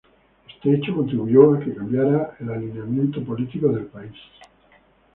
[0.47, 4.13] Este hecho contribuyó a que cambiara el alineamiento político de "El País".